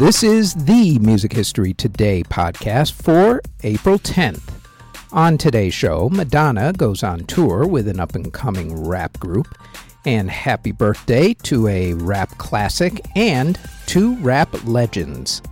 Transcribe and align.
This 0.00 0.22
is 0.22 0.54
the 0.54 0.98
Music 1.00 1.30
History 1.30 1.74
Today 1.74 2.22
podcast 2.22 2.92
for 2.92 3.42
April 3.62 3.98
10th. 3.98 4.40
On 5.12 5.36
today's 5.36 5.74
show, 5.74 6.08
Madonna 6.08 6.72
goes 6.72 7.02
on 7.02 7.26
tour 7.26 7.66
with 7.66 7.86
an 7.86 8.00
up 8.00 8.14
and 8.14 8.32
coming 8.32 8.88
rap 8.88 9.20
group, 9.20 9.54
and 10.06 10.30
happy 10.30 10.72
birthday 10.72 11.34
to 11.42 11.68
a 11.68 11.92
rap 11.92 12.30
classic 12.38 13.04
and 13.14 13.60
two 13.84 14.16
rap 14.20 14.48
legends. 14.64 15.42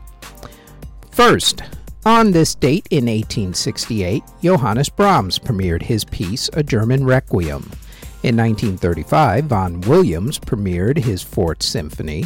First, 1.10 1.60
on 2.06 2.30
this 2.30 2.54
date 2.54 2.88
in 2.90 3.04
1868, 3.04 4.22
Johannes 4.40 4.88
Brahms 4.88 5.38
premiered 5.38 5.82
his 5.82 6.06
piece, 6.06 6.48
A 6.54 6.62
German 6.62 7.04
Requiem. 7.04 7.70
In 8.22 8.34
1935, 8.34 9.44
Vaughan 9.44 9.82
Williams 9.82 10.38
premiered 10.38 10.96
his 10.96 11.22
Fourth 11.22 11.62
Symphony. 11.62 12.24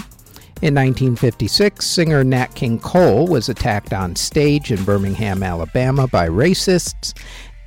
In 0.62 0.76
1956, 0.76 1.84
singer 1.84 2.22
Nat 2.22 2.54
King 2.54 2.78
Cole 2.78 3.26
was 3.26 3.48
attacked 3.48 3.92
on 3.92 4.14
stage 4.14 4.70
in 4.70 4.84
Birmingham, 4.84 5.42
Alabama 5.42 6.06
by 6.06 6.28
racists, 6.28 7.18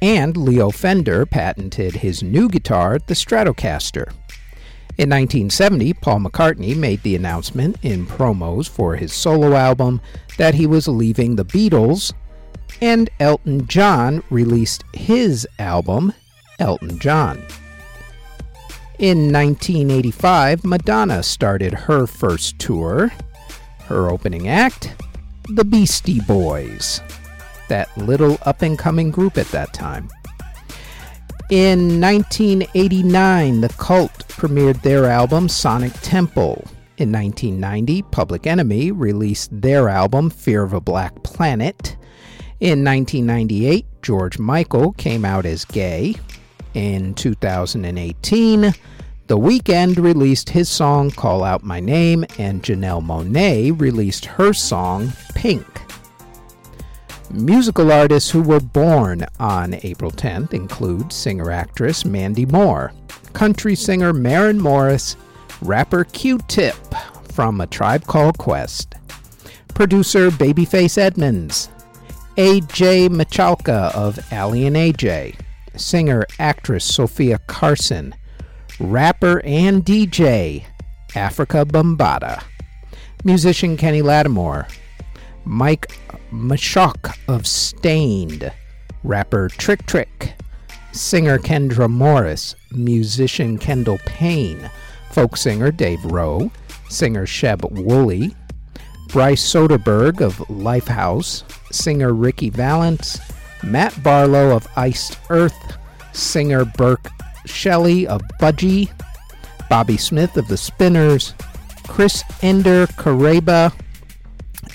and 0.02 0.38
Leo 0.38 0.72
Fender 0.72 1.26
patented 1.26 1.98
his 1.98 2.24
new 2.24 2.48
guitar, 2.48 2.98
the 3.06 3.14
Stratocaster. 3.14 4.08
In 4.98 5.10
1970, 5.10 5.92
Paul 5.96 6.22
McCartney 6.22 6.74
made 6.74 7.04
the 7.04 7.18
announcement 7.18 7.76
in 7.82 8.06
promos 8.06 8.70
for 8.70 8.96
his 8.96 9.12
solo 9.12 9.56
album 9.56 10.00
that 10.38 10.56
he 10.56 10.66
was 10.66 10.88
leaving 10.88 11.36
the 11.36 11.44
Beatles, 11.44 12.14
and 12.82 13.10
Elton 13.20 13.68
John 13.68 14.24
released 14.30 14.86
his 14.94 15.46
album, 15.60 16.14
Elton 16.60 16.98
John. 17.00 17.46
In 18.98 19.32
1985, 19.32 20.64
Madonna 20.64 21.22
started 21.22 21.74
her 21.74 22.08
first 22.08 22.58
tour. 22.60 23.12
Her 23.88 24.10
opening 24.10 24.48
act, 24.48 24.96
the 25.50 25.66
Beastie 25.66 26.22
Boys, 26.22 27.02
that 27.68 27.90
little 27.98 28.38
up 28.44 28.62
and 28.62 28.80
coming 28.80 29.12
group 29.12 29.38
at 29.38 29.48
that 29.48 29.74
time. 29.74 30.08
In 31.50 32.00
1989, 32.00 33.62
The 33.62 33.70
Cult 33.70 34.28
premiered 34.30 34.82
their 34.82 35.06
album 35.06 35.50
Sonic 35.50 35.94
Temple. 36.02 36.66
In 36.98 37.12
1990, 37.12 38.02
Public 38.04 38.48
Enemy 38.48 38.92
released 38.94 39.50
their 39.52 39.90
album 39.90 40.30
Fear 40.30 40.64
of 40.64 40.72
a 40.72 40.80
Black 40.80 41.22
Planet. 41.24 41.98
In 42.62 42.84
1998, 42.86 43.86
George 44.02 44.40
Michael 44.40 44.94
came 44.94 45.26
out 45.26 45.46
as 45.46 45.66
gay. 45.66 46.16
In 46.76 47.14
2018, 47.14 48.62
The 49.28 49.38
Weeknd 49.38 49.98
released 49.98 50.50
his 50.50 50.68
song 50.68 51.10
Call 51.10 51.42
Out 51.46 51.64
My 51.64 51.80
Name, 51.80 52.26
and 52.38 52.62
Janelle 52.62 53.02
Monáe 53.02 53.80
released 53.80 54.26
her 54.26 54.52
song 54.52 55.14
Pink. 55.34 55.66
Musical 57.32 57.94
artists 57.94 58.30
who 58.30 58.42
were 58.42 58.60
born 58.60 59.26
on 59.40 59.76
April 59.84 60.12
10th 60.12 60.54
include 60.54 61.14
singer 61.14 61.50
actress 61.50 62.04
Mandy 62.04 62.46
Moore, 62.46 62.92
country 63.32 63.74
singer 63.74 64.12
Maren 64.12 64.60
Morris, 64.60 65.16
rapper 65.62 66.04
Q 66.04 66.40
Tip 66.50 66.76
from 67.32 67.62
A 67.62 67.68
Tribe 67.68 68.06
Called 68.06 68.38
Quest, 68.38 68.96
producer 69.74 70.30
Babyface 70.30 70.98
Edmonds, 70.98 71.70
AJ 72.36 73.08
Michalka 73.08 73.96
of 73.96 74.20
Aly 74.34 74.68
and 74.68 74.76
AJ, 74.76 75.40
singer 75.78 76.26
actress 76.40 76.86
Sofia 76.86 77.40
Carson, 77.48 78.14
rapper 78.80 79.42
and 79.46 79.86
DJ 79.86 80.66
Afrika 81.10 81.66
Bambaataa, 81.66 82.44
musician 83.24 83.78
Kenny 83.78 84.02
Lattimore, 84.02 84.68
Mike 85.46 85.98
Mushok 86.32 87.18
of 87.28 87.46
Staind, 87.48 88.52
rapper 89.04 89.50
Trick 89.50 89.86
Trick, 89.86 90.34
singer 90.92 91.38
Kendra 91.38 91.90
Morris, 91.90 92.56
musician 92.72 93.58
Kendall 93.58 94.00
Payne, 94.06 94.70
folk 95.12 95.38
singer 95.38 95.72
Dave 95.72 96.04
Rowe, 96.06 96.52
singer 96.90 97.26
Sheb 97.26 97.70
Wooley, 97.72 98.36
Bryce 99.10 99.44
Soderberg 99.44 100.22
of 100.22 100.38
Lifehouse, 100.50 101.44
singer 101.72 102.14
Ricky 102.14 102.50
Valance, 102.50 103.20
Matt 103.64 104.02
Barlow 104.04 104.56
of 104.56 104.68
Iced 104.76 105.18
Earth, 105.30 105.78
singer 106.14 106.66
Burke 106.66 107.10
Shelley 107.46 108.08
of 108.08 108.22
Budgie, 108.40 108.92
Bobby 109.70 109.98
Smith 109.98 110.38
of 110.38 110.48
The 110.48 110.58
Spinners, 110.58 111.34
Chris 111.88 112.24
Ender 112.42 112.88
Carrabba 112.88 113.74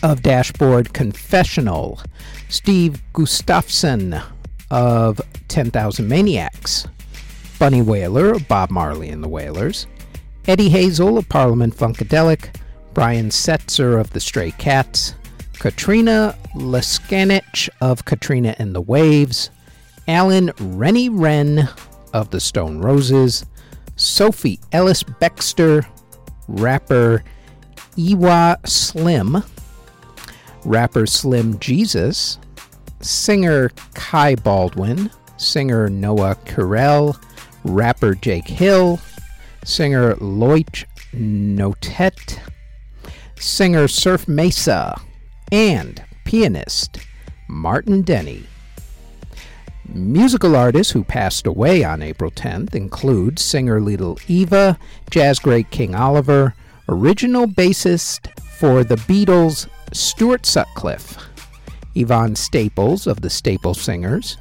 of 0.03 0.23
Dashboard 0.23 0.93
Confessional, 0.93 2.01
Steve 2.49 3.03
Gustafson 3.13 4.21
of 4.71 5.21
10,000 5.49 6.09
Maniacs, 6.09 6.87
Bunny 7.59 7.83
Wailer 7.83 8.33
of 8.33 8.49
Bob 8.49 8.71
Marley 8.71 9.11
and 9.11 9.23
the 9.23 9.29
Wailers, 9.29 9.87
Eddie 10.47 10.71
Hazel 10.71 11.19
of 11.19 11.29
Parliament 11.29 11.77
Funkadelic, 11.77 12.57
Brian 12.95 13.29
Setzer 13.29 14.01
of 14.01 14.11
the 14.11 14.21
Stray 14.21 14.53
Cats, 14.53 15.15
Katrina 15.61 16.35
Leskanich 16.55 17.69
of 17.83 18.07
Katrina 18.07 18.57
and 18.59 18.75
the 18.75 18.81
Waves, 18.81 19.51
Alan 20.09 20.51
Reni 20.59 21.11
Wren 21.11 21.69
of 22.15 22.31
the 22.31 22.41
Stone 22.41 22.79
Roses, 22.79 23.45
Sophie 23.95 24.59
Ellis 24.73 25.03
Bextor, 25.03 25.85
rapper 26.49 27.23
Iwa 27.99 28.59
Slim, 28.65 29.45
rapper 30.65 31.05
Slim 31.05 31.59
Jesus, 31.59 32.39
singer 33.03 33.71
Kai 33.93 34.37
Baldwin, 34.37 35.11
singer 35.37 35.91
Noah 35.91 36.37
Carell, 36.47 37.23
rapper 37.65 38.15
Jake 38.15 38.49
Hill, 38.49 38.99
singer 39.67 40.15
Loich 40.15 40.87
Notet, 41.13 42.39
singer 43.37 43.89
Surf 43.89 44.27
Mesa, 44.27 44.99
and 45.53 46.03
pianist 46.25 46.99
Martin 47.49 48.03
Denny. 48.03 48.45
Musical 49.93 50.55
artists 50.55 50.93
who 50.93 51.03
passed 51.03 51.47
away 51.47 51.83
on 51.83 52.03
April 52.03 52.31
10th 52.31 52.75
include 52.75 53.39
singer 53.39 53.81
Little 53.81 54.19
Eva, 54.29 54.79
jazz 55.11 55.41
great 55.41 55.71
King 55.71 55.97
Oliver, 55.97 56.55
original 56.89 57.47
bassist 57.47 58.29
for 58.59 58.85
the 58.85 58.95
Beatles 58.97 59.69
Stuart 59.93 60.47
Sutcliffe, 60.47 61.17
Yvonne 61.97 62.37
Staples 62.37 63.09
of 63.09 63.21
the 63.21 63.31
Staples 63.31 63.81
Singers, 63.81 64.37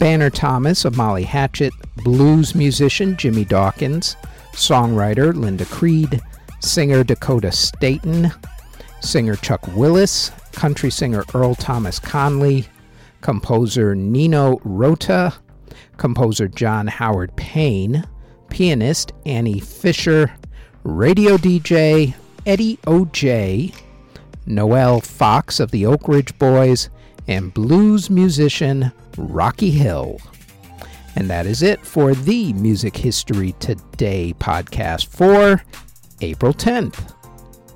Banner 0.00 0.30
Thomas 0.30 0.84
of 0.84 0.96
Molly 0.96 1.22
Hatchet, 1.22 1.72
blues 1.98 2.56
musician 2.56 3.16
Jimmy 3.16 3.44
Dawkins, 3.44 4.16
songwriter 4.52 5.32
Linda 5.32 5.64
Creed, 5.66 6.20
singer 6.60 7.04
Dakota 7.04 7.52
Staton, 7.52 8.32
singer 9.00 9.36
Chuck 9.36 9.66
Willis, 9.74 10.30
country 10.52 10.90
singer 10.90 11.24
Earl 11.34 11.54
Thomas 11.54 11.98
Conley, 11.98 12.66
composer 13.20 13.94
Nino 13.94 14.60
Rota, 14.64 15.34
composer 15.96 16.48
John 16.48 16.86
Howard 16.86 17.34
Payne, 17.36 18.04
pianist 18.50 19.12
Annie 19.24 19.60
Fischer, 19.60 20.32
radio 20.84 21.36
DJ 21.36 22.14
Eddie 22.46 22.78
O.J., 22.86 23.72
Noel 24.46 25.00
Fox 25.00 25.58
of 25.58 25.72
the 25.72 25.84
Oak 25.86 26.06
Ridge 26.06 26.38
Boys, 26.38 26.90
and 27.26 27.52
blues 27.52 28.08
musician 28.08 28.92
Rocky 29.18 29.70
Hill. 29.70 30.18
And 31.16 31.28
that 31.28 31.46
is 31.46 31.62
it 31.62 31.84
for 31.84 32.14
the 32.14 32.52
Music 32.52 32.96
History 32.96 33.52
Today 33.58 34.34
podcast 34.38 35.06
for 35.06 35.62
April 36.20 36.52
10th. 36.52 37.15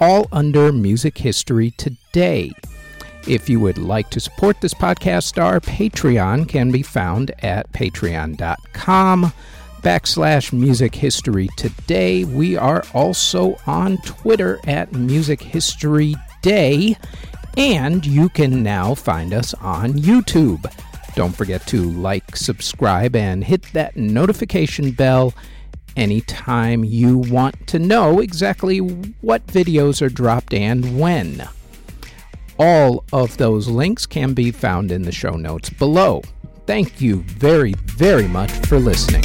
all 0.00 0.28
under 0.32 0.72
Music 0.72 1.18
History 1.18 1.70
Today. 1.72 2.52
If 3.26 3.48
you 3.48 3.58
would 3.60 3.78
like 3.78 4.10
to 4.10 4.20
support 4.20 4.60
this 4.60 4.74
podcast, 4.74 5.42
our 5.42 5.60
Patreon 5.60 6.48
can 6.48 6.70
be 6.70 6.82
found 6.82 7.32
at 7.42 7.70
patreon.com 7.72 9.32
backslash 9.82 10.52
music 10.52 10.94
history 10.94 11.48
today. 11.56 12.24
We 12.24 12.56
are 12.56 12.84
also 12.94 13.56
on 13.66 13.98
Twitter 13.98 14.60
at 14.66 14.92
Music 14.92 15.40
History 15.40 16.14
Day, 16.42 16.96
and 17.56 18.04
you 18.06 18.28
can 18.28 18.62
now 18.62 18.94
find 18.94 19.32
us 19.32 19.54
on 19.54 19.94
YouTube. 19.94 20.64
Don't 21.14 21.34
forget 21.34 21.66
to 21.68 21.90
like, 21.90 22.36
subscribe, 22.36 23.16
and 23.16 23.42
hit 23.42 23.62
that 23.72 23.96
notification 23.96 24.92
bell 24.92 25.34
anytime 25.96 26.84
you 26.84 27.18
want 27.18 27.66
to 27.68 27.78
know 27.78 28.20
exactly 28.20 28.78
what 28.78 29.46
videos 29.46 30.02
are 30.02 30.08
dropped 30.08 30.54
and 30.54 30.98
when. 30.98 31.48
All 32.58 33.04
of 33.12 33.36
those 33.36 33.68
links 33.68 34.06
can 34.06 34.32
be 34.32 34.50
found 34.50 34.90
in 34.90 35.02
the 35.02 35.12
show 35.12 35.32
notes 35.32 35.70
below. 35.70 36.22
Thank 36.66 37.00
you 37.00 37.16
very, 37.22 37.74
very 37.74 38.26
much 38.26 38.50
for 38.66 38.78
listening. 38.78 39.24